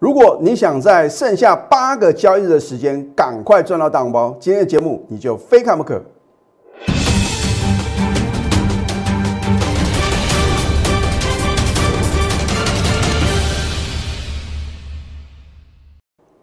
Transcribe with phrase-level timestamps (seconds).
[0.00, 6.02] 如果你想在剩下八个交易日的时间赶快赚到大红包，今天的节目你就非看不可。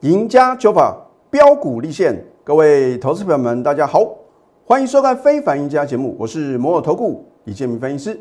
[0.01, 0.95] 赢家九法
[1.31, 4.07] 标股立现，各位投资朋友们，大家好，
[4.65, 8.19] 欢迎收看《非凡赢家》节目，我是摩尔投顾李建明分析师。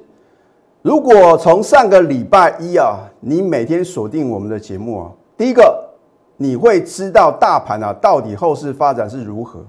[0.80, 5.88] 如果从上个礼拜一啊，你每天锁定我们的节目啊，第一个
[6.36, 9.60] 你会知道大盘啊到底后市发展是如何；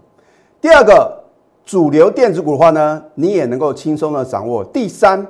[0.62, 1.24] 第二个，
[1.66, 5.26] 主流电子股的话呢，你也能够轻松的掌握；第三，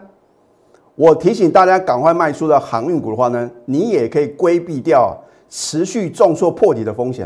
[0.95, 5.17] 我提醒大家赶快卖出的航运股的话呢，你也可以规避掉。
[5.49, 7.25] 持续重挫破底的风险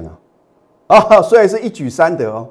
[0.86, 2.48] 啊， 啊，所以是一举三得哦。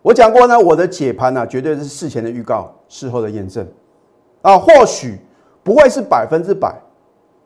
[0.00, 3.66] 我讲过呢，我的解盘呢，绝对是事前的预告，事后的验证
[4.42, 5.18] 啊，或许
[5.64, 6.72] 不会是百分之百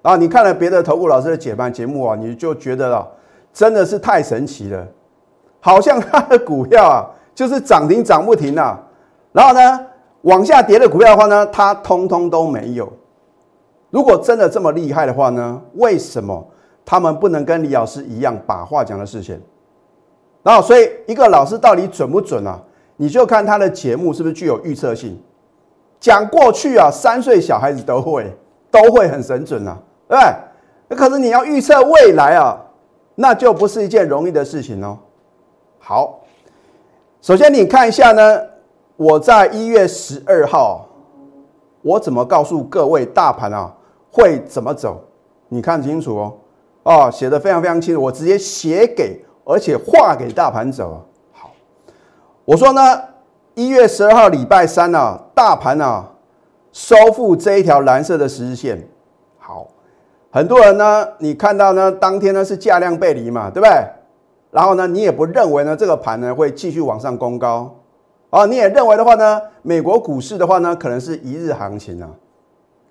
[0.02, 0.16] 啊。
[0.16, 3.09] 你看了别的投顾老师的解盘节目啊，你就觉得了，
[3.52, 4.86] 真的是太神奇了，
[5.60, 8.78] 好像他的股票啊，就是涨停涨不停啊，
[9.32, 9.87] 然后呢，
[10.23, 12.93] 往下跌的股票的话呢，它通通都没有。
[13.90, 16.46] 如果真的这么厉害的话呢，为什么？
[16.82, 19.40] 他们不能跟李老师一样把话讲的事情，
[20.43, 22.60] 然后所以一个老师到底准不准啊？
[22.96, 25.16] 你就看他的节目是不是具有预测性。
[26.01, 28.26] 讲过去啊，三岁小孩子都会
[28.73, 29.78] 都会很神准啊，
[30.10, 30.96] 对？
[30.96, 32.58] 可是你要预测未来啊，
[33.14, 34.98] 那就不是一件容易的事情哦。
[35.78, 36.18] 好，
[37.22, 38.42] 首先你看一下呢，
[38.96, 40.86] 我在一月十二号，
[41.82, 43.72] 我怎么告诉各位大盘啊
[44.10, 45.00] 会怎么走？
[45.48, 46.34] 你看清楚哦。
[46.82, 51.06] 哦，写的非常非常清楚，我直接写给，而且画给大盘走。
[51.32, 51.52] 好，
[52.44, 52.80] 我说呢，
[53.54, 56.04] 一月十二号礼拜三呢，大盘呢
[56.72, 58.88] 收复这一条蓝色的十日线。
[60.32, 63.70] 很多人呢，你看到呢，当天呢是价量背离嘛，对不对？
[64.53, 67.76] 然后呢，你也不认为呢这个盘呢会继续往上攻高
[68.31, 68.47] 啊？
[68.47, 72.09] 你也认为的话呢，美国股市的话呢，可能是一日行情啊？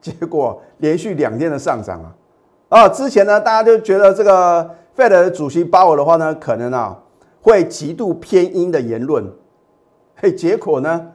[0.02, 2.16] 结果连续两天的上涨啊！
[2.68, 6.98] 啊，之前呢，大家就觉得这个 Fed 主席鲍尔的话呢，可能啊
[7.42, 9.26] 会极度偏鹰的言论，
[10.18, 11.08] 嘿，结果呢，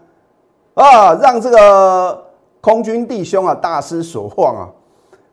[0.72, 2.24] 啊，让这个
[2.62, 4.68] 空军弟兄啊大失所望啊。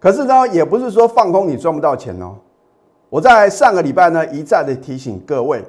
[0.02, 2.36] 可是呢，也不是说放空你赚不到钱哦。
[3.08, 5.64] 我在上个礼拜呢一再的提醒各位，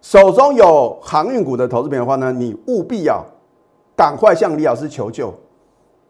[0.00, 3.24] 手中有航运股的投资品的话呢，你务必要
[3.96, 5.34] 赶快向李老师求救，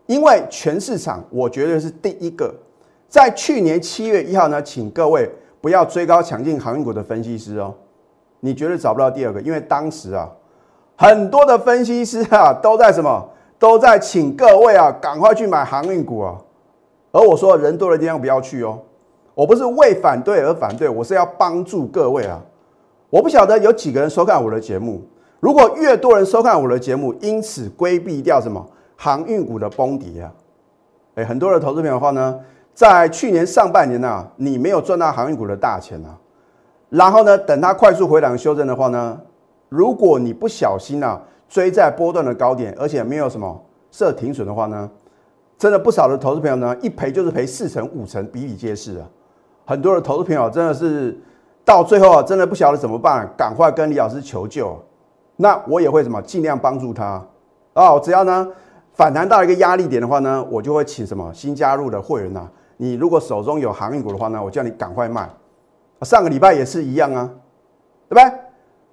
[0.05, 2.55] 因为全市场我绝对是第一个。
[3.09, 5.31] 在去年七月一号呢，请各位
[5.63, 7.73] 不要追高抢进航运股的分析师哦，
[8.41, 10.29] 你绝对找不到第二个，因为当时啊，
[10.97, 13.27] 很多的分析师啊都在什么，
[13.59, 16.37] 都在请各位啊赶快去买航运股啊，
[17.15, 18.77] 而我说人多的地方不要去哦，
[19.37, 22.43] 我不是为反对而反对，我是要帮助各位啊，
[23.09, 25.01] 我不晓得有几个人收看我的节目，
[25.39, 28.67] 如果越多人收看我的节目，因此规避掉什么
[28.97, 30.33] 航运股的崩跌啊，
[31.15, 32.41] 哎，很多的投资朋友的话呢。
[32.75, 36.19] 在去年上半年呢，你没有赚到航运股的大钱啊。
[36.89, 39.17] 然后呢，等它快速回档修正的话呢，
[39.69, 44.91] 如果你不小心啊追在波段的高点，而且没有什么设停损的话呢，
[45.57, 49.09] 真的不少的投资朋友呢，一赔就是赔四成五成，比比皆是啊。
[49.65, 51.19] 很多的投资朋友真的是
[51.65, 54.77] 到最后啊，真的不晓得怎么办，赶快跟李老师求救。
[55.37, 57.25] 那我也会什么尽量帮助他
[57.73, 58.47] 啊，只要呢
[58.93, 62.49] 反弹到一个压力点的话呢，我就会请什么新加入的会员呐。
[62.77, 65.29] 你如果手中有航运股的话呢，我叫你赶快卖。
[66.03, 67.31] 上个礼拜也是一样啊，
[68.09, 68.23] 对不对？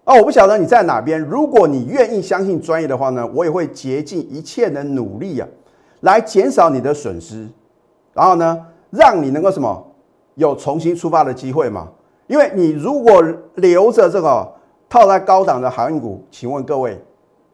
[0.03, 1.19] 啊，我不晓得你在哪边。
[1.19, 5.47] 如果你愿意相信专业的话呢，我也会竭尽一切的努力啊，
[6.01, 7.47] 来减少你的损失，
[8.13, 9.83] 然后呢，让你能够什么
[10.35, 11.87] 有重新出发的机会嘛。
[12.27, 13.23] 因为你如果
[13.55, 14.47] 留着这个
[14.87, 17.01] 套在高档的航运股，请问各位，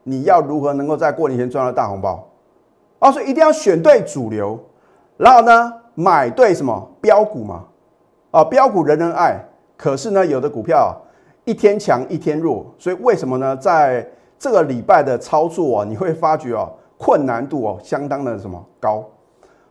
[0.03, 2.27] 你要如何能够在过年前赚到大红包？
[2.99, 4.59] 啊，所以一定要选对主流，
[5.17, 5.73] 然后呢？
[5.99, 7.65] 买对什么标股嘛？
[8.29, 9.43] 啊，标股人人爱，
[9.75, 10.95] 可是呢，有的股票
[11.43, 13.57] 一天强一天弱，所以为什么呢？
[13.57, 14.07] 在
[14.37, 19.03] 这个礼拜的操作啊，你会发觉哦，困难度哦，相当的什么高，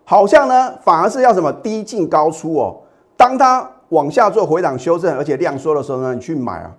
[0.04, 2.76] 好像呢，反而是要什么低进高出哦。
[3.16, 6.72] 当它往下做回档修正，而且量缩的时候呢，你去买啊，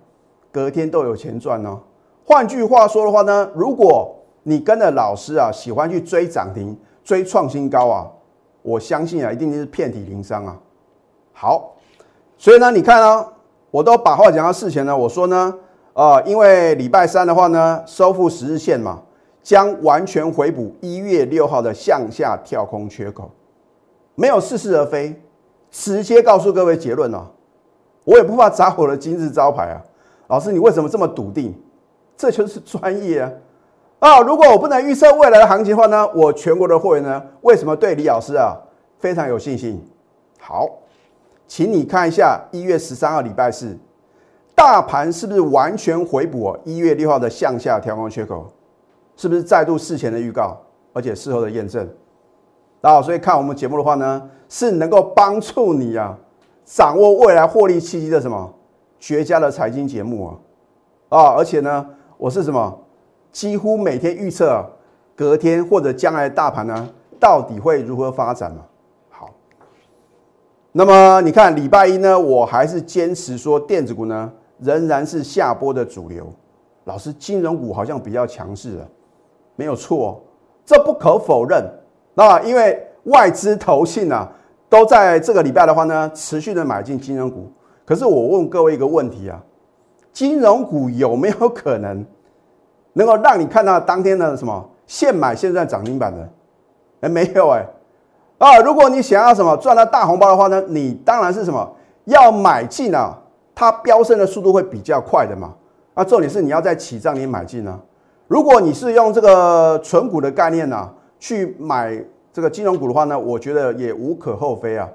[0.50, 1.78] 隔天都有钱赚哦。
[2.24, 8.06] 换句话说的话呢，如果你跟着老师啊，喜欢去追涨停、追创新高啊。
[8.62, 10.56] 我相信啊，一定是遍体鳞伤啊。
[11.32, 11.72] 好，
[12.36, 13.26] 所以呢，你看啊，
[13.70, 14.94] 我都把话讲到事前呢。
[14.94, 15.54] 我说呢，
[15.94, 19.00] 啊，因为礼拜三的话呢，收复十日线嘛，
[19.48, 23.30] 将完全回补一月六号的向下跳空缺口，
[24.14, 25.18] 没有似是而非，
[25.70, 27.28] 直接告诉各位结论哦，
[28.04, 29.80] 我也不怕砸我的金字招牌啊。
[30.26, 31.58] 老师，你为什么这么笃定？
[32.14, 33.32] 这就是专业啊！
[34.00, 38.54] 啊，如果我不能预测未来的行情的话呢，我全国的会员呢，为什么对李老师啊
[38.98, 39.82] 非常有信心？
[40.38, 40.68] 好，
[41.46, 43.74] 请你看一下一月十三号礼拜四，
[44.54, 48.46] 大盘是不是完全回补一月六号的向下调空缺口？
[49.18, 50.56] 是不是再度事前的预告，
[50.94, 51.86] 而且事后的验证？
[52.80, 56.16] 然后，所以看我们节目的话呢，是能够帮助你啊
[56.64, 58.54] 掌握未来获利契机的什么
[58.98, 60.38] 绝佳的财经节目啊！
[61.10, 61.86] 啊，而且呢。
[62.20, 62.76] 我是什么？
[63.30, 64.68] 几乎每天预测
[65.14, 68.62] 隔天或者将来大盘呢，到底会如何发展嘛？
[69.08, 69.30] 好，
[70.72, 76.26] 那么你看礼拜一呢，我还是坚持说电子股呢仍然是下波的主流。
[76.86, 78.82] 老师，金融股好像比较强势啊，
[79.58, 80.22] 没有错，
[80.64, 81.68] 这不可否认
[82.14, 84.30] 啊，因为外资投信啊
[84.68, 87.50] 都在这个礼拜的话呢，持续的买进金融股。
[87.84, 89.42] 可是我问各位一个问题啊。
[90.12, 92.06] 金融股有没有可能
[92.92, 96.28] 能够让你看到当天的什么现买现赚涨停板的？
[97.00, 97.66] 哎，没有哎
[98.38, 98.58] 啊！
[98.58, 101.68] 如果你想要什么赚到大红包的话呢，你当然是什么
[102.04, 103.16] 要买进啊，
[103.54, 105.54] 它飙升的速度会比较快的嘛。
[105.94, 107.78] 那重点是你要在起涨点买进啊。
[108.28, 110.88] 如果你是用这个纯股的概念呢
[111.18, 111.98] 去买
[112.30, 114.88] 这个金融股的话呢，我觉得也无可厚非啊。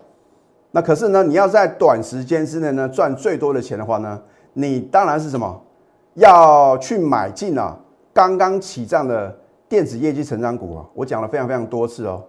[0.71, 4.21] 那可是呢，你要在短时间之内呢赚最多的钱的话呢？
[4.53, 5.61] 你当然是什么
[6.13, 7.75] 要去买进啊？
[8.13, 9.35] 刚刚起涨的
[9.67, 12.23] 电子业绩成长股啊，我讲了非常非常多次哦，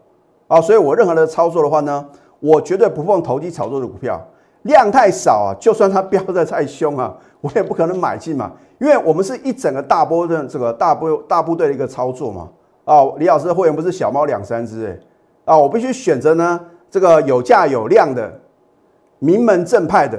[0.48, 2.08] 啊，所以我任何的操作的话呢，
[2.40, 4.18] 我绝对不碰投机炒作的股票，
[4.64, 12.48] 量太少啊，就算它飙的再凶啊， 我也不可能买进嘛，因为我们是一整个大波的这个大波大部队的一个操作嘛，
[12.84, 18.40] 啊，李老师的会员不是小猫两三只哎，啊，我必须选择呢这个有价有量的
[19.18, 20.18] 名门正派的。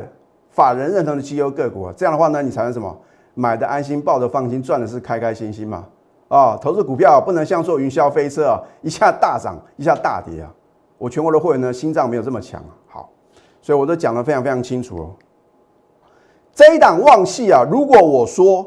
[0.51, 2.97] 法人认同的绩优个股，这样的话呢，你才能什么
[3.33, 5.83] 买的安心，抱着放心，赚的是开开心心嘛。
[6.29, 10.49] 啊，投资股票不能像坐云霄飞车啊，一下大涨，一下大跌啊。
[10.97, 12.71] 我全国的会员呢，心脏没有这么强啊。
[13.65, 15.09] 所以我都讲得非常非常清楚哦。
[16.53, 18.63] 这一档旺系啊，如果我说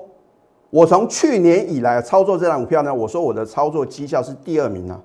[0.71, 5.01] 我从去年以来操作这档股票呢，我说我的操作绩效是第二名呢，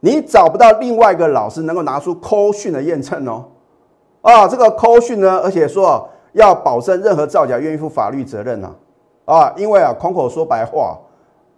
[0.00, 3.44] 你找不到另外一个老师能够拿出扣讯的验证哦。
[4.22, 8.74] 啊，这个扣讯呢，而且说要保证任何造假愿意负法律责任呐，
[9.26, 10.98] 啊，因为啊，空口说白话，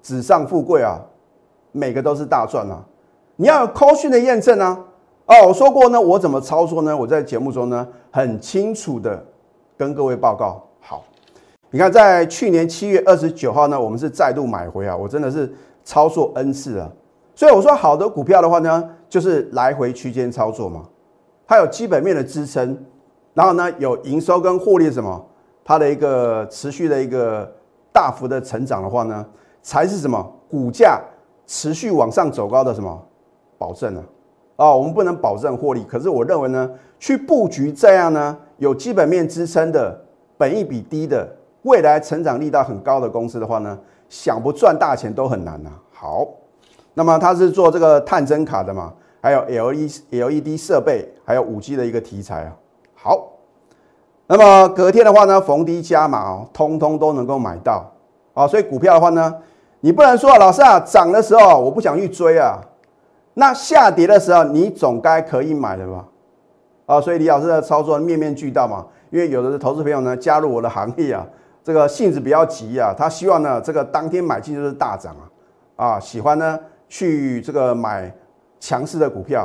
[0.02, 0.98] 纸上富贵啊，
[1.70, 2.82] 每个都是大赚啊，
[3.36, 4.76] 你要有扣讯的验证啊，
[5.26, 6.96] 哦，我说过呢，我怎么操作呢？
[6.96, 9.24] 我在节目中呢，很清楚的
[9.76, 10.62] 跟各位报告。
[10.80, 11.04] 好，
[11.70, 15.50] 你看在去年七月二十九号呢，我们是再度买回啊，我真的是
[15.84, 16.90] 操作 N 次啊，
[17.36, 20.82] 所以我说好的股票的话呢，就是来回区间操作嘛。
[21.46, 22.76] 它有基本面的支撑，
[23.32, 25.24] 然后呢，有营收跟获利什么，
[25.64, 27.50] 它的一个持续的一个
[27.92, 29.24] 大幅的成长的话呢，
[29.62, 31.00] 才是什么股价
[31.46, 33.00] 持续往上走高的什么
[33.56, 34.02] 保证呢？
[34.62, 36.70] 啊，我们不能保证获利，可是我认为呢，
[37.00, 40.00] 去布局这样呢有基本面支撑的、
[40.38, 41.28] 本益比低的、
[41.62, 43.76] 未来成长力道很高的公司的话呢，
[44.08, 45.70] 想不赚大钱都很难呐。
[45.92, 46.28] 好，
[46.94, 48.92] 那么它是做这个探针卡的嘛？
[49.20, 52.52] 还有 L E L E D 设备，还有五 G 的一个题材啊。
[52.94, 53.32] 好，
[54.28, 57.90] 那么隔天的话呢，逢低加码哦，通通都能够买到
[58.32, 58.46] 啊。
[58.46, 59.34] 所以股票的话呢，
[59.80, 62.60] 你不能说老师啊，涨的时候我不想去追啊，
[63.34, 66.06] 那下跌的时候你总该可以买的吧？
[66.86, 68.86] 啊，所以李老师的操作面面俱到嘛。
[69.10, 71.26] 因为有的投资朋友呢加入我的行业啊，
[71.62, 75.14] 这个性子比较急啊，他希望呢这个当天买进就是大涨
[75.76, 76.58] 啊，啊，喜欢呢
[76.88, 78.12] 去这个买。
[78.64, 79.44] 强势的股票，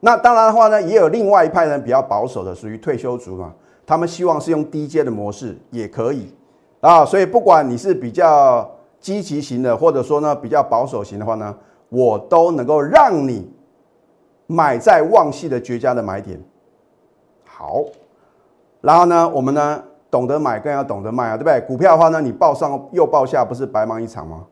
[0.00, 3.54] 那当然的话呢，也有另外一派人比较保守的，属于退休族嘛。
[3.86, 6.30] 他们希望是用低阶的模式也可以
[6.82, 7.02] 啊。
[7.02, 11.56] 所以不管你是比较积极型的，或者说呢比较保守型的话呢，
[11.94, 13.48] 我都能够让你
[14.48, 16.42] 买在旺系的绝佳的买点。
[17.44, 17.84] 好，
[18.80, 21.60] 然后呢，我们呢懂得买更要懂得卖啊，对不对？
[21.68, 24.44] 股票的话呢，你报上又报下，不是白忙一场吗？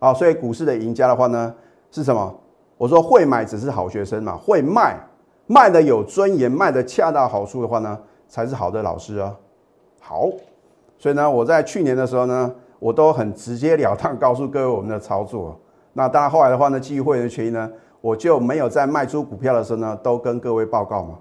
[0.00, 1.54] 啊，所以股市的赢家的话呢，
[1.92, 2.34] 是什么？
[2.76, 4.98] 我说会买只是好学生嘛，会卖
[5.46, 9.34] 卖的有尊严，卖的恰到好处的话呢，才是好的老师啊。
[10.00, 10.28] 好，
[10.98, 15.58] 所以呢，我在去年的时候呢，我都很直截了当告诉各位我们的操作。
[15.96, 17.70] 那当然后来的话呢，基于会员的权益呢，
[18.02, 21.14] 我就没有在卖出股票的时候呢，都跟各位报告嘛。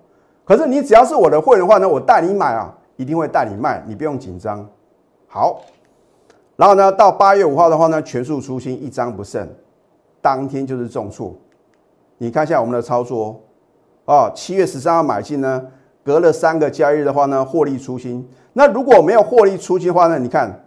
[0.44, 4.68] 可是你只要是我的会员的话呢，我带你买啊，一定会带你卖，你不用紧张。
[5.28, 5.62] 好，
[6.58, 9.48] 然后呢，到八月五号的话呢，全数出清，一张不剩，
[10.22, 11.34] 当天就是重挫。
[12.18, 13.42] 你看一下我们的操作
[14.04, 15.66] 哦，七月十三号买进呢，
[16.04, 18.28] 隔了三个交易日的话呢，获利出清。
[18.52, 20.66] 那如果没有获利出清的话呢，你看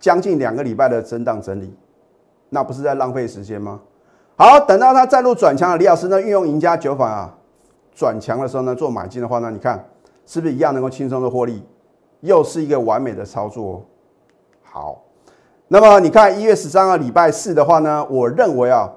[0.00, 1.74] 将近两个礼拜的震荡整理，
[2.56, 3.78] 那不是在浪费时间吗？
[4.34, 7.34] 好，等到它再度转强了，李老师呢运用赢家九法啊，
[7.94, 9.86] 转强的时候呢做买进的话呢，你看
[10.24, 11.62] 是不是一样能够轻松的获利？
[12.20, 13.84] 又是一个完美的操作。
[14.62, 15.02] 好，
[15.68, 18.90] 那么你看一月十三号礼拜四的话呢，我认为啊，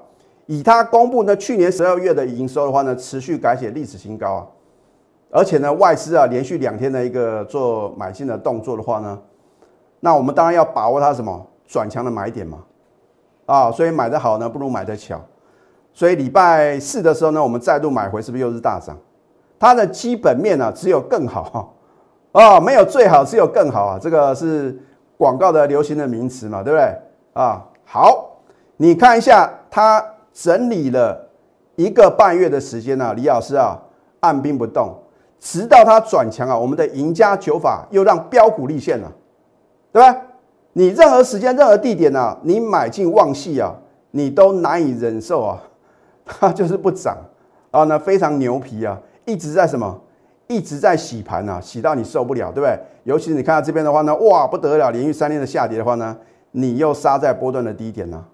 [0.46, 4.46] 以它公布呢去年十二月的营收的话呢，持续改写历史新高啊，
[5.30, 9.18] 而且呢外资啊连续两天的一个做买进的动作的话呢，
[10.00, 12.64] 那我们当然要把握它什么转强的买点嘛。
[13.50, 15.20] 啊，所以买的好呢，不如买的巧。
[15.92, 18.96] 所以礼拜四的时候呢，我们再度买回，是不是又是大涨？
[19.58, 21.74] 它的基本面呢，只有更好
[22.30, 23.98] 啊，没有最好，只有更好啊。
[24.00, 24.80] 这个是
[25.18, 26.96] 广告的流行的名词嘛，对不对？
[27.32, 28.36] 啊，好，
[28.76, 30.00] 你看一下，它
[30.32, 31.28] 整理了
[31.74, 33.76] 一个半月的时间呢，李老师啊，
[34.20, 34.96] 按兵不动，
[35.40, 39.10] 直到它转强啊，我们的赢家九法又让标股立现了，
[39.90, 40.16] 对吧？
[40.72, 43.74] 你任何时间、任何地点呢，你买进旺系啊，
[44.12, 45.60] 你都难以忍受啊，
[46.24, 47.16] 它就是不涨
[47.70, 50.00] 啊，那非常牛皮啊，一直在什么，
[50.46, 52.78] 一直在洗盘啊，洗到你受不了，对不对？
[53.04, 56.16] 尤其是你看到这边的话呢，哇，不得了，连续三天的下跌的话呢，
[56.52, 58.24] 你又杀在波段的低点呢，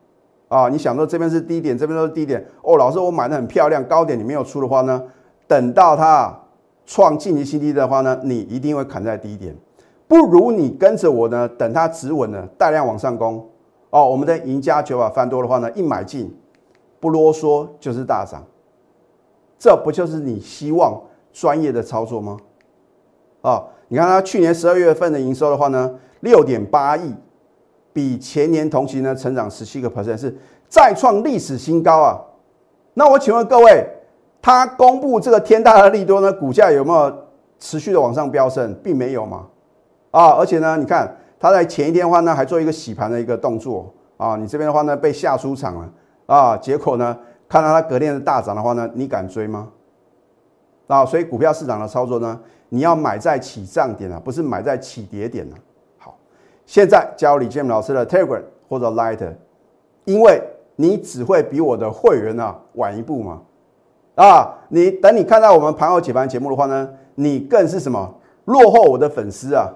[0.48, 5.02] 啊，你想说这边是低点，这边都是低点，哦，老师我买的很漂亮，高点你没有出的话呢，
[5.46, 6.38] 等到它
[6.84, 9.56] 创近期新低的话呢，你一定会砍在低点。
[10.08, 13.44] 不如你跟着我呢，等它止稳了，带量往上攻
[13.90, 14.08] 哦。
[14.08, 16.32] 我们的赢家九法翻多的话呢，一买进，
[17.00, 18.44] 不啰嗦就是大涨，
[19.58, 22.36] 这不就是你希望专业的操作吗？
[23.42, 27.12] 啊，你看它去年十二月份的营收的话呢，六点八亿，
[27.92, 30.36] 比前年同期呢成长十七个 percent，是
[30.68, 32.20] 再创历史新高啊。
[32.94, 33.84] 那我请问各位，
[34.40, 37.12] 它公布这个天大的利多呢，股价有没有
[37.58, 38.72] 持续的往上飙升？
[38.82, 39.46] 并没有嘛。
[40.16, 44.34] 啊，而且呢，你看他在前一天的话呢，还做一个洗盘的一个动作啊。
[44.36, 45.92] 你这边的话呢，被吓出场了
[46.24, 46.56] 啊。
[46.56, 47.14] 结果呢，
[47.46, 49.68] 看到它隔天的大涨的话呢，你敢追吗？
[50.86, 55.54] 啊，所以股票市场的操作呢，你要买在起涨点啊，不是买在起跌点啊。
[55.98, 56.16] 好，
[56.64, 59.34] 现在加李建老师的 Telegram 或者 Lighter，
[60.06, 60.42] 因为
[60.76, 63.42] 你只会比我的会员啊晚一步嘛。
[64.14, 68.14] 啊，你等你看到我们盘后解盘节目的话呢，你更是什么
[68.46, 69.70] 落后我的粉丝啊？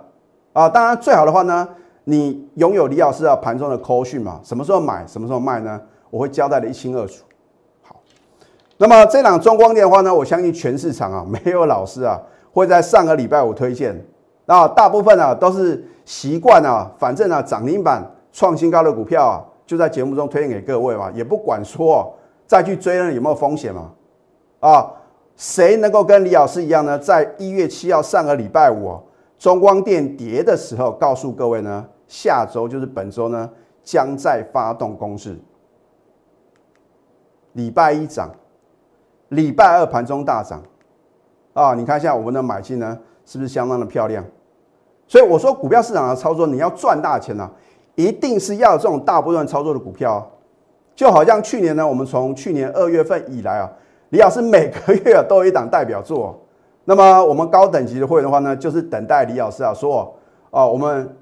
[0.52, 1.68] 啊，当然最好的话呢，
[2.04, 5.80] 你拥有李老师啊盘中的扣讯嘛，什么时候买，什么时候卖呢？
[6.10, 7.24] 我会交代的一清二楚。
[7.82, 7.94] 好，
[8.76, 12.20] 那么这档中光电的话呢，我相信全市场啊没有老师啊
[12.52, 14.04] 会在上个礼拜五推荐，
[14.46, 22.12] 啊，大部分啊都是习惯啊，反正啊涨停板创新高的股票啊，就在节目中推荐给各位嘛，也不管说
[22.44, 23.92] 再去追呢有没有风险嘛。
[24.58, 24.90] 啊，
[25.36, 26.98] 谁能够跟李老师一样呢？
[26.98, 28.98] 在一月七号上个礼拜五。
[29.40, 33.50] 中光电跌的时候，告诉各位呢，下周就是本周呢，
[33.82, 35.34] 将在发动攻势。
[37.54, 38.30] 礼拜一涨，
[39.30, 40.62] 礼拜二盘中大涨，
[41.54, 44.22] 啊，你看一下我们的买进呢，是不是相当的漂亮？
[45.08, 47.50] 所以我说，股票市场的操作，你要赚大钱呢，
[47.94, 50.30] 一定是要这种大波段操作的股票。
[50.94, 53.72] 就好像去年呢，我们从去年二月份以来啊，
[54.10, 56.38] 李老师每个月都有一档代表作。
[56.90, 60.12] 那么我们高等级的会员的话呢，就是等待李老师啊说
[60.50, 61.16] 啊，我们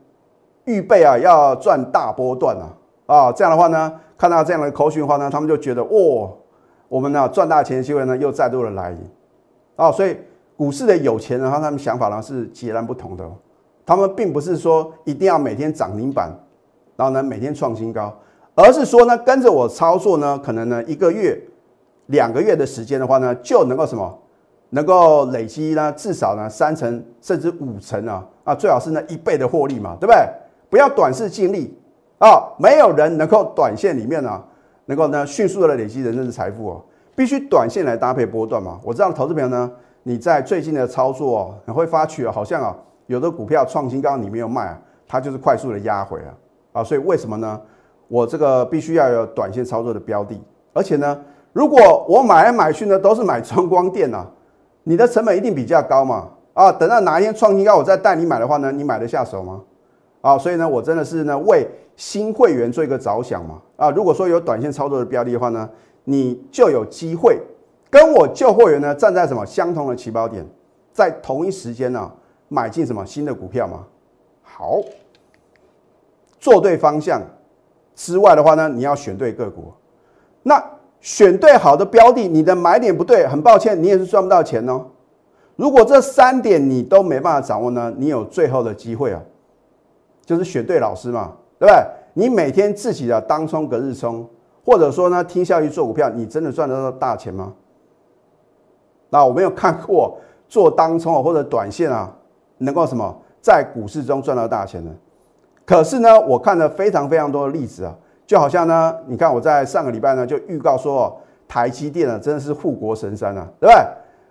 [0.65, 2.73] 预备啊要赚大波段啊
[3.05, 6.33] 啊，这样的话呢，看到这样的口讯的话呢，他们就觉得哦，
[6.89, 8.99] 我们呢赚大钱的机会呢又再度的来临
[9.77, 10.17] 啊，所以
[10.57, 13.31] 股市的有钱人和他们想法呢是截然不同的，
[13.85, 16.35] 他们并不是说一定要每天涨停板，
[16.97, 18.11] 然后呢每天创新高，
[18.55, 21.39] 而是说呢跟着我操作呢，可能呢一个月、
[22.07, 24.19] 两个月的时间的话呢，就能够什么？
[24.71, 30.29] 能够累积呢，至少呢三成甚至五成啊啊，最好是那一倍的获利嘛，对不对？
[30.69, 31.75] 不要短视尽力
[32.19, 32.53] 啊！
[32.59, 34.43] 没有人能够短线里面呢，
[34.85, 36.83] 能够呢迅速的累积人生的财富哦，
[37.17, 38.79] 必须短线来搭配波段嘛。
[38.83, 39.71] 我知道投资朋友呢，
[40.03, 46.35] 你在最近的操作哦，你会发觉好像啊，有的股票创新高你没有卖啊，它就是快速的压回啊
[46.81, 47.59] 啊，所以为什么呢？
[48.09, 50.39] 我这个必须要有短线操作的标的，
[50.75, 51.19] 而且呢，
[51.55, 54.27] 如果我买来买去呢，都是买中光电啊。
[54.89, 56.31] 你的成本一定比较高嘛？
[56.55, 59.61] 啊，等到哪一天创新高，我再带你买的话呢，你买得下手吗？
[60.23, 63.61] 啊，所以呢，我真的是呢为新会员做一个着想嘛。
[63.77, 65.69] 啊，如果说有短线操作的标的的话呢，
[66.05, 67.39] 你就有机会
[67.91, 70.43] 跟我旧会员呢站在什么相同的起跑点，
[70.91, 72.11] 在同一时间呢
[72.49, 73.85] 买进什么新的股票嘛。
[74.43, 74.81] 好，
[76.41, 77.21] 做对方向
[77.95, 79.71] 之外的话呢，你要选对个股。
[80.43, 80.65] 那
[81.01, 84.87] 选对好的标的，你的买点不对，很抱歉，你也是赚不到钱哦。
[85.57, 89.21] 如果这三点你都没办法掌握呢，你有最后的机会啊，
[90.25, 91.85] 就是选对老师嘛，对不对？
[92.15, 94.29] 你每天自己的当冲隔日冲，
[94.65, 97.53] 或者说呢听效益做股票，你真的赚得到大钱吗？
[99.11, 102.13] 那我没有看过做当冲或者短线啊，
[102.59, 104.91] 能够什么在股市中赚到大钱的。
[105.65, 107.95] 可是呢，我看了非常非常多的例子啊，
[108.29, 111.19] 就好像呢，你看我在上个礼拜呢就预告说，
[111.49, 113.83] 台积电啊真的是护国神山啊，对不对？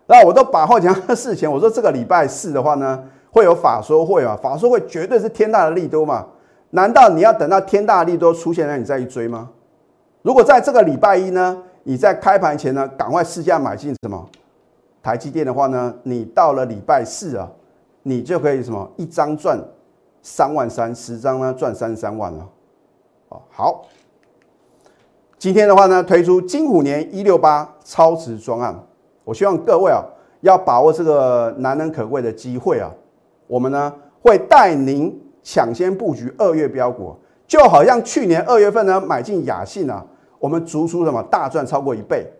[0.06, 6.28] 那我都把话讲到事前，我说这个礼拜四的话呢，会有法说会嘛，法说会绝对是天大的利多嘛。
[6.70, 9.50] 难道你要等到天大利多出现了你再去追吗？
[10.22, 14.24] 如果在这个礼拜一呢，你在开盘前呢赶快试价买进什么？
[15.02, 17.50] 台积电的话呢，你到了礼拜四啊，
[18.04, 19.60] 你就可以什么一张赚
[20.22, 22.48] 三万三，十张呢赚三十三万了。
[23.30, 23.86] 哦，好，
[25.38, 28.78] 今天的话呢，推出金虎年一六八超值专案，
[29.24, 30.04] 我希望各位啊
[30.42, 32.92] 要把握这个难能可贵的机会啊，
[33.48, 37.16] 我们呢会带您抢先布局二月标股，
[37.46, 40.06] 就好像去年二月份呢买进雅信啊，
[40.40, 42.32] 我们足足什么大赚超过一倍，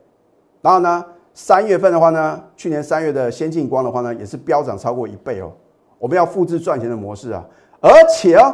[0.62, 1.06] 然后呢？
[1.40, 5.52] 三月份的话呢，去年三月的先进光的话呢，也是飙涨超过一倍哦。
[6.00, 7.46] 我们要复制赚钱的模式啊，
[7.80, 8.52] 而且哦，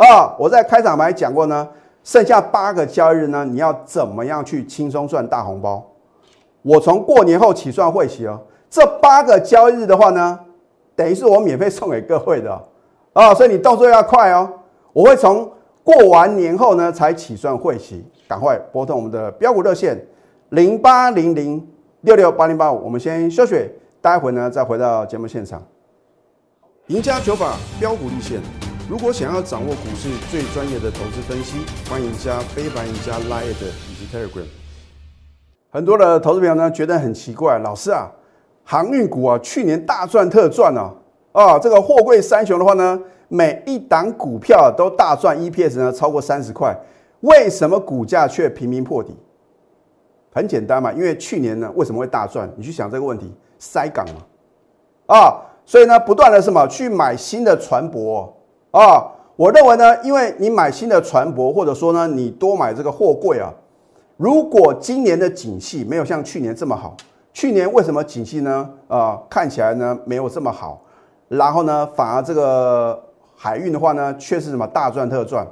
[0.00, 1.68] 啊，我在开场白讲过呢，
[2.02, 5.86] 剩下八个交易日呢，你要怎么样去轻松赚大红包？
[6.62, 8.40] 我从过年后起算会期哦，
[8.70, 10.40] 这八个交易日的话呢，
[10.96, 12.58] 等于是我免费送给各位的
[13.12, 14.50] 啊，所以你动作要快哦。
[14.92, 15.50] 我会从
[15.84, 20.02] 过完年后呢才起算会期，赶快拨通我们的标股热线
[20.50, 21.66] 零八零零。
[22.02, 25.62] 六六八零八五，我们先休息，待会呢再回到节目现场。
[26.86, 28.40] 赢家九法标股立线，
[28.90, 33.52] 如果想要掌握股市最专业的投资分析，欢迎加非凡、赢家 Line
[33.88, 34.44] 以及 Telegram。
[35.70, 38.10] 很多的投资朋友呢觉得很奇怪，老师啊，
[38.64, 40.92] 航运股啊去年大赚特赚啊，
[41.30, 46.76] 啊这个货柜三雄的话呢，每一档股票都大赚，EPS 呢超过三十块，
[47.20, 49.16] 为什么股价却频频破底？
[50.32, 52.52] 很简单嘛，因为去年呢，为什么会大赚？
[52.56, 58.28] 你去想这个问题，塞港嘛，啊，所以呢，不断的什么去买新的船舶
[58.70, 59.04] 啊，
[59.34, 63.52] 我认为呢，因为你买新的船舶，或者说呢，你多买这个货柜啊，
[64.16, 66.96] 如果今年的景气没有像去年这么好，
[67.32, 68.70] 去年为什么景气呢？
[68.86, 70.80] 啊，看起来呢没有这么好，
[71.26, 73.02] 然后呢，反而这个
[73.36, 75.44] 海运的话呢，却是什么大赚特赚？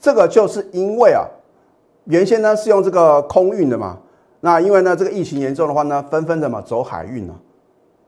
[0.00, 1.22] 这个就是因为啊，
[2.06, 3.98] 原先呢是用这个空运的嘛。
[4.40, 7.34] 那因为呢，这个疫情严重的话呢，纷纷的嘛走海运了，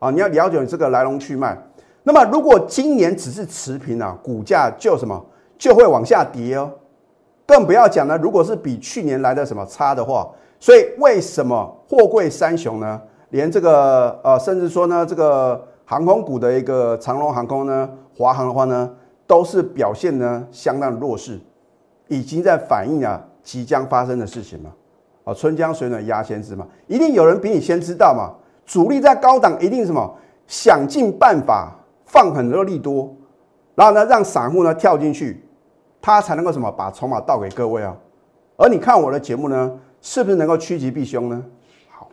[0.01, 1.57] 啊，你要了解你这个来龙去脉。
[2.03, 5.23] 那么如果今年只是持平啊，股价就什么
[5.59, 6.71] 就会往下跌哦，
[7.47, 18.91] 更不要讲呢，如果是比去年来的什么差的话，所以为什么货柜三雄呢，连这个呃，甚至说呢，这个航空股的一个长龙航空呢，华航的话呢，
[19.27, 21.39] 都是表现呢相当弱势，
[22.09, 24.71] 已经在反映啊即将发生的事情了。
[25.25, 28.33] 啊，春江水暖鸭先知嘛，一定有人比你先知道嘛。
[28.65, 30.15] 主力在高档，一定什么
[30.47, 31.77] 想尽办法
[32.11, 33.15] 放很多利多，
[33.77, 35.45] 然后呢，让散户呢跳进去，
[36.03, 37.97] 他才能够什么把筹码倒给各位啊。
[38.57, 41.41] 而你看我的节目呢，是不是能够趋吉避凶呢？
[41.89, 42.09] 好，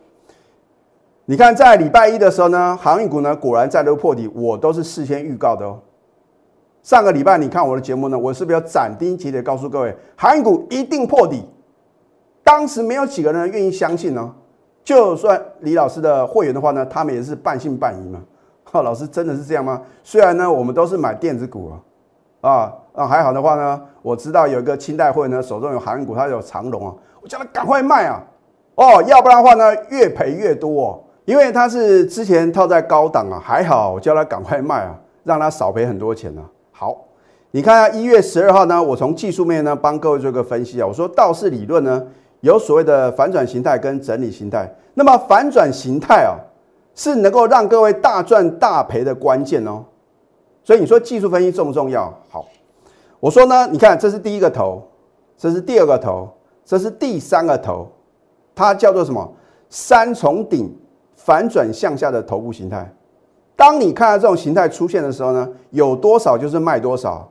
[1.24, 5.80] 你看在礼拜一的时候呢，航运股呢果然再度破底，我都是事先预告的哦。
[6.84, 11.44] 上个礼拜你看我的节目呢，我是不是要斩钉截铁告诉各位，航运股一定破底？
[12.44, 14.32] 当时没有几个人愿意相信呢，
[14.84, 18.22] 就算李老师的会员的话呢，他们也是半信半疑嘛。
[18.70, 19.80] 哈， 老师真的是这样吗？
[20.02, 21.72] 虽然呢，我们都是买电子股
[22.40, 28.22] 啊，啊啊还好的话呢，我知道有一个清代会呢手中有航运股，他有长龙啊，我叫他赶快卖啊，
[28.76, 36.42] 哦，要不然的话呢越赔越多，哦，因为他是之前套在高档啊，还好我叫他赶快卖啊，让他少赔很多钱呢。
[36.72, 36.96] 好，
[37.50, 42.06] 你看一月十二号呢，我从技术面呢帮各位做个分析啊，我说道氏理论呢。
[42.40, 46.38] 有所谓的反转形态跟整理形态，那么反转形态啊，
[46.98, 49.84] 是能够让各位大赚大赔的关键哦。
[50.64, 52.12] 所以你说技术分析重不重要？
[52.28, 52.44] 好，
[53.20, 54.82] 我说呢，你看这是第一个头，
[55.36, 56.28] 这是第二个头，
[56.64, 57.86] 这是第三个头，
[58.52, 59.32] 它叫做什么？
[59.70, 60.76] 三重顶
[61.14, 62.92] 反转向下的头部形态。
[63.54, 67.30] 当你看到这种形态出现的时候呢，有多少就是卖多少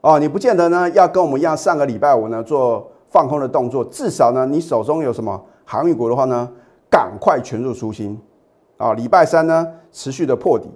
[0.00, 0.18] 哦。
[0.18, 2.90] 你不见得呢要跟我们一样，上个礼拜五呢做。
[3.10, 6.46] 放空的动作，至少呢，你手中有什么航运股的话呢，
[6.90, 8.20] 赶快全入出新
[8.78, 8.94] 啊！
[8.94, 10.70] 礼拜三呢，持续的破底。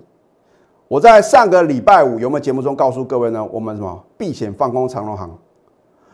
[0.89, 3.43] 我在上个礼拜五有没有节目中告诉各位呢？
[3.51, 5.31] 我们什么避险放空长龙行？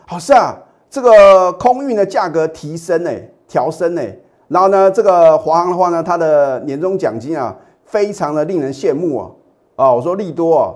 [0.06, 0.56] 好是啊，
[0.88, 3.10] 这个空运的价格提升呢，
[3.48, 4.02] 调升呢，
[4.46, 9.30] 然后呢，这个华航的话呢，它的年终奖金啊，非常的令人羡慕啊！
[9.76, 10.74] 啊，我说利多啊，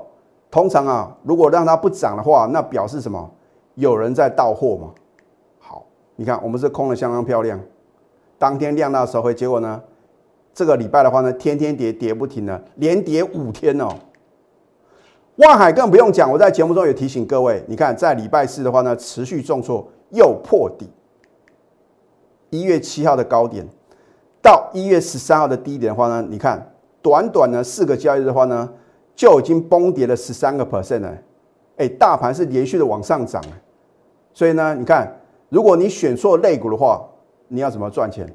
[0.50, 3.30] 通常啊，如果让它不涨的话，那表示什么？
[3.74, 4.88] 有人在到货嘛。
[5.60, 5.84] 好，
[6.16, 7.60] 你看我们是空的相当漂亮，
[8.38, 9.80] 当天量大收回，结果呢，
[10.54, 13.88] 这个礼拜的话呢，天天跌跌不停的，连跌五天哦。
[15.36, 20.90] 万海更不用讲，我在节目中也提醒各位，你看在礼拜四的话呢，持续重挫又破底。
[22.50, 23.66] 一月七号的高点
[24.42, 28.68] 到一月十三号的低点的话呢，你看短短的四个交易日的话呢，
[29.16, 31.16] 就已经崩跌了十三个 percent 了。
[31.78, 33.42] 哎，大盘是连续的往上涨，
[34.34, 37.02] 所以呢，你看如果你选错类股的话，
[37.48, 38.30] 你要怎么赚钱？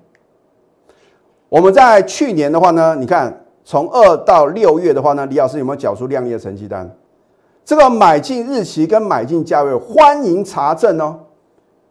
[1.50, 6.90] 我们在去年的话呢，你看从二到六月的话呢，李老师有没有缴出亮丽的成绩单？
[7.64, 11.20] 这个买进日期跟买进价位，欢迎查证哦。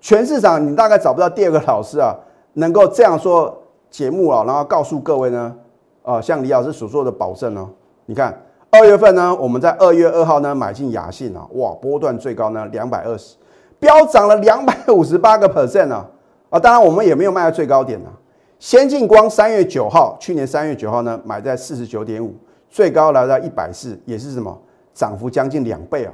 [0.00, 2.14] 全市场你大概找不到第二个老师啊，
[2.54, 5.54] 能够这样说节目啊，然后告诉各位呢，
[6.02, 7.68] 啊，像李老师所做的保证哦。
[8.04, 8.38] 你看
[8.70, 13.36] 二月份呢，我们在二月二号呢买进雅信啊，哇，波段最高呢两百二十，
[13.78, 16.06] 飙涨了两百五十八个 percent 啊，
[16.50, 18.12] 啊，当然我们也没有卖在最高点啊。
[18.58, 22.34] 先进光三月九号，去年三月九号呢买在四十九点五，
[22.70, 24.58] 最高来到一百四，也是什么
[24.94, 26.12] 涨幅将近两倍啊。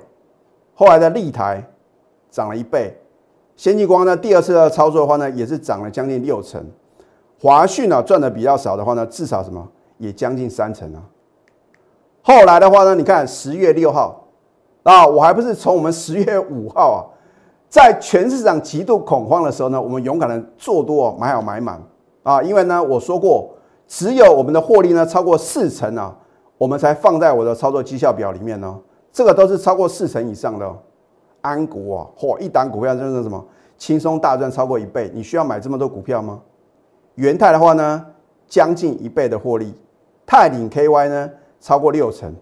[0.75, 1.65] 后来的立台
[2.31, 2.97] 涨了一倍。
[3.55, 6.65] 先进光呢，第二次的操作的话呢，也是涨了将近六成。
[7.41, 11.03] 华讯呢赚的比较少的话呢，至少什么也将近三成啊。
[12.23, 14.27] 后来的话呢，你看十月六号
[14.83, 16.99] 啊，我还不是从我们十月五号啊，
[17.69, 21.81] 在全市场极度恐慌的时候呢，我们勇敢的做多买好买满
[22.23, 23.55] 啊，因为呢我说过，
[23.87, 26.17] 只有我们的获利呢超过四成啊，
[26.59, 28.79] 我们才放在我的操作绩效表里面呢，
[29.13, 30.73] 这个都是超过四成以上的。
[31.41, 33.45] 安股啊，嚯，一档股票就是什么？
[33.77, 36.41] 轻松大赚超过一倍，你需要买这么多股票吗？
[37.17, 38.07] 元泰的话呢，
[38.47, 39.75] 将近一倍的获利，
[40.25, 41.29] 泰鼎 KY 呢
[41.61, 42.33] 超过六成，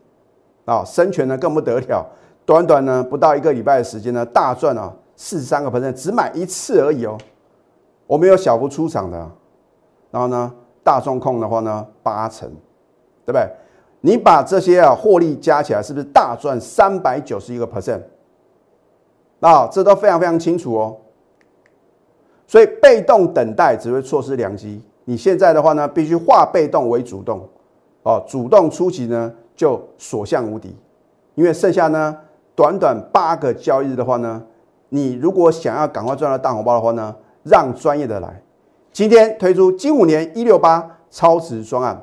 [0.66, 2.06] 啊，深全呢更不得了，
[2.44, 7.16] 短短呢不到一个礼拜的时间呢，大赚啊四十三个百分只买一次而已哦，
[8.06, 9.30] 我们有小幅出场的，
[10.10, 12.48] 然后呢，大众控的话呢八成，
[13.24, 13.48] 对不对？
[14.00, 18.00] 你把这些啊获利加起来，是不是大赚三百九十一个 percent？
[19.40, 20.96] 啊，这都非常非常清楚哦，
[22.46, 24.82] 所以被动等待只会错失良机。
[25.04, 27.46] 你现在的话呢，必须化被动为主动，
[28.02, 30.74] 哦，主动出击呢就所向无敌。
[31.34, 32.16] 因为剩下呢
[32.54, 34.42] 短短八个交易日的话呢，
[34.88, 38.42] 你如果想要赶快赚到大红包的话呢，让专业的来。
[38.92, 42.00] 今天推出金虎年一六八超值专案，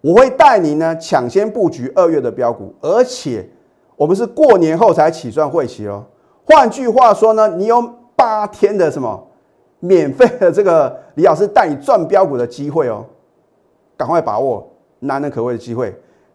[0.00, 3.48] 我会带你呢抢先布局二月的标股，而且
[3.96, 6.04] 我们是过年后才起算会期哦。
[6.44, 7.82] 换句话说呢，你有
[8.16, 9.28] 八天的什么
[9.78, 13.04] 免费的这个李老师带你赚标股的机会哦，
[13.96, 14.66] 赶快把握
[15.00, 15.94] 难能可贵的机会，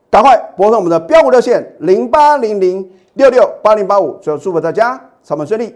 [0.10, 5.76] 赶快拨通我们的标股热线零八零零六六八零八五，最后祝福大家操盘顺利，